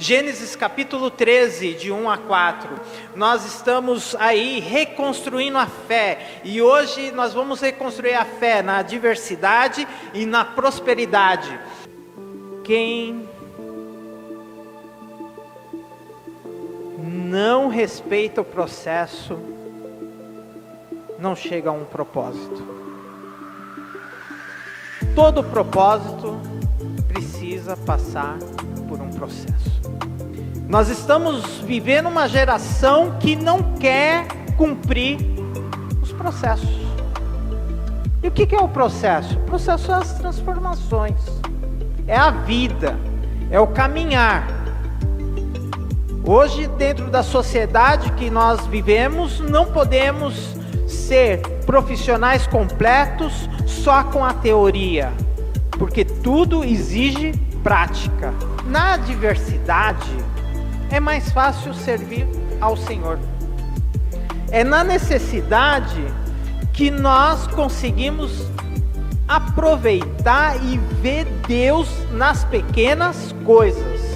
[0.00, 2.80] Gênesis capítulo 13, de 1 a 4.
[3.16, 9.88] Nós estamos aí reconstruindo a fé e hoje nós vamos reconstruir a fé na adversidade
[10.14, 11.58] e na prosperidade.
[12.62, 13.28] Quem
[16.96, 19.36] não respeita o processo
[21.18, 22.64] não chega a um propósito.
[25.16, 26.40] Todo propósito
[27.08, 28.38] precisa passar
[28.88, 29.77] por um processo.
[30.68, 35.16] Nós estamos vivendo uma geração que não quer cumprir
[36.02, 36.68] os processos.
[38.22, 39.34] E o que é o processo?
[39.38, 41.16] O processo é as transformações,
[42.06, 42.98] é a vida,
[43.50, 44.46] é o caminhar.
[46.22, 50.54] Hoje, dentro da sociedade que nós vivemos, não podemos
[50.86, 55.14] ser profissionais completos só com a teoria,
[55.78, 58.34] porque tudo exige prática.
[58.66, 60.10] Na adversidade,
[60.90, 62.26] é mais fácil servir
[62.60, 63.18] ao Senhor.
[64.50, 66.02] É na necessidade
[66.72, 68.46] que nós conseguimos
[69.26, 74.08] aproveitar e ver Deus nas pequenas coisas.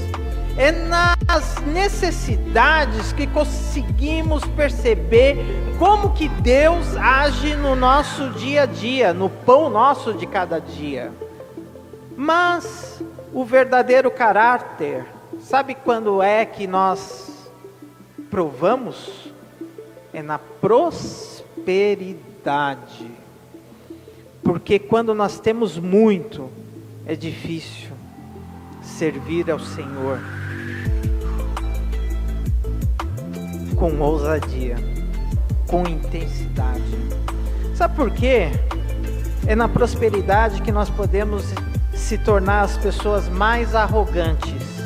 [0.57, 5.37] É nas necessidades que conseguimos perceber
[5.79, 11.11] como que Deus age no nosso dia a dia, no pão nosso de cada dia.
[12.17, 15.07] Mas o verdadeiro caráter
[15.41, 17.51] Sabe quando é que nós
[18.31, 19.33] provamos?
[20.13, 21.43] É na prosperidade.
[24.43, 26.51] Porque quando nós temos muito,
[27.07, 27.91] é difícil
[28.83, 30.19] servir ao Senhor
[33.77, 34.77] com ousadia,
[35.67, 36.83] com intensidade.
[37.75, 38.49] Sabe por quê?
[39.47, 41.43] É na prosperidade que nós podemos
[41.95, 44.82] se tornar as pessoas mais arrogantes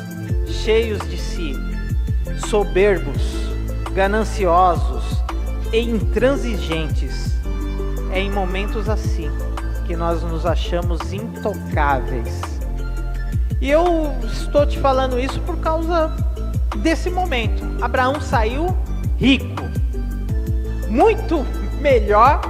[0.63, 1.55] cheios de si,
[2.49, 3.21] soberbos,
[3.93, 5.03] gananciosos
[5.71, 7.37] e intransigentes.
[8.11, 9.29] É em momentos assim
[9.85, 12.41] que nós nos achamos intocáveis.
[13.59, 16.11] E eu estou te falando isso por causa
[16.77, 17.63] desse momento.
[17.81, 18.77] Abraão saiu
[19.17, 19.63] rico,
[20.89, 21.45] muito
[21.79, 22.41] melhor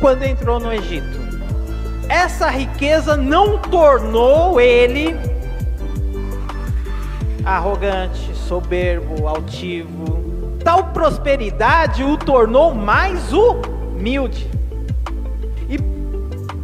[0.00, 1.16] quando entrou no Egito.
[2.08, 5.35] Essa riqueza não tornou ele
[7.46, 10.56] arrogante, soberbo, altivo.
[10.64, 14.50] Tal prosperidade o tornou mais humilde.
[15.68, 15.78] E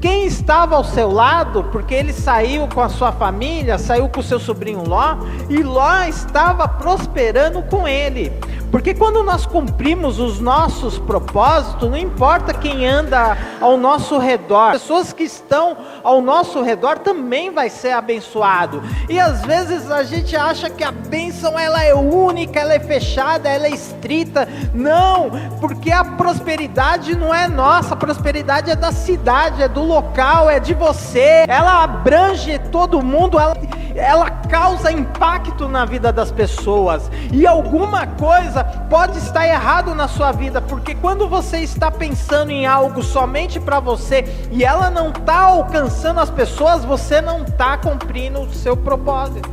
[0.01, 4.25] quem estava ao seu lado, porque ele saiu com a sua família, saiu com o
[4.25, 8.33] seu sobrinho Ló, e Ló estava prosperando com ele.
[8.73, 15.13] Porque quando nós cumprimos os nossos propósitos, não importa quem anda ao nosso redor, pessoas
[15.13, 18.83] que estão ao nosso redor também vai ser abençoado.
[19.11, 23.47] E às vezes a gente acha que a bênção ela é única, ela é fechada,
[23.47, 24.49] ela é estrita.
[24.73, 30.49] Não, porque a prosperidade não é nossa, a prosperidade é da cidade, é do local,
[30.49, 31.45] é de você.
[31.47, 33.55] Ela abrange todo mundo, ela
[33.95, 37.11] ela causa impacto na vida das pessoas.
[37.33, 42.67] E alguma coisa pode estar errado na sua vida, porque quando você está pensando em
[42.67, 48.41] algo somente para você e ela não está alcançando as pessoas, você não está cumprindo
[48.41, 49.51] o seu propósito.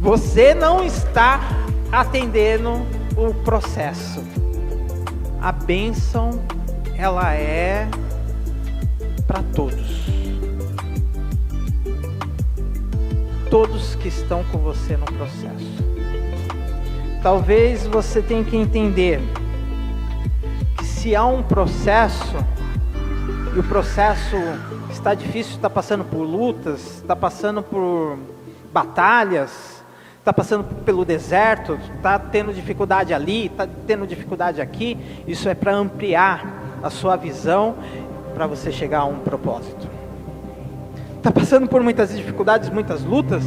[0.00, 1.40] Você não está
[1.90, 4.22] atendendo o processo.
[5.40, 6.30] A bênção
[6.96, 7.88] ela é
[9.26, 10.03] para todos.
[13.54, 15.84] Todos que estão com você no processo.
[17.22, 19.20] Talvez você tenha que entender
[20.76, 22.34] que se há um processo
[23.54, 24.34] e o processo
[24.90, 28.18] está difícil, está passando por lutas, está passando por
[28.72, 29.84] batalhas,
[30.18, 34.98] está passando pelo deserto, está tendo dificuldade ali, está tendo dificuldade aqui,
[35.28, 36.44] isso é para ampliar
[36.82, 37.76] a sua visão
[38.34, 39.93] para você chegar a um propósito
[41.24, 43.42] está passando por muitas dificuldades, muitas lutas,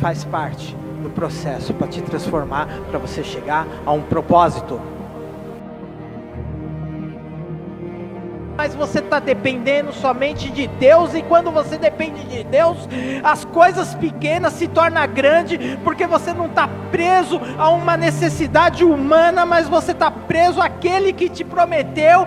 [0.00, 4.80] faz parte do processo para te transformar, para você chegar a um propósito.
[8.56, 12.88] Mas você está dependendo somente de Deus, e quando você depende de Deus,
[13.22, 19.44] as coisas pequenas se tornam grandes, porque você não está preso a uma necessidade humana,
[19.44, 22.24] mas você está preso àquele que te prometeu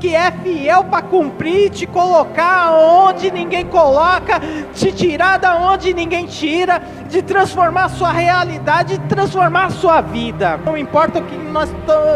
[0.00, 4.40] que é fiel para cumprir, te colocar onde ninguém coloca,
[4.74, 10.00] te tirar da onde ninguém tira, de transformar a sua realidade, de transformar a sua
[10.00, 10.58] vida.
[10.64, 11.70] Não importa o que nós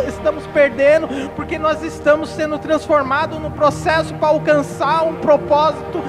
[0.06, 6.02] estamos perdendo, porque nós estamos sendo transformados no processo para alcançar um propósito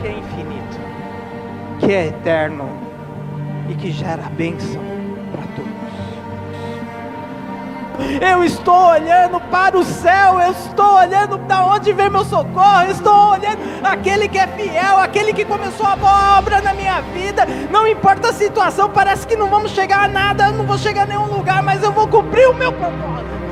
[0.00, 0.80] que é infinito,
[1.78, 2.68] que é eterno,
[3.68, 4.82] e que gera bênção
[5.32, 5.71] para todos.
[8.20, 12.90] Eu estou olhando para o céu, eu estou olhando para onde vem meu socorro, eu
[12.90, 17.46] estou olhando aquele que é fiel, aquele que começou a boa obra na minha vida.
[17.70, 21.02] Não importa a situação, parece que não vamos chegar a nada, eu não vou chegar
[21.02, 23.51] a nenhum lugar, mas eu vou cumprir o meu propósito.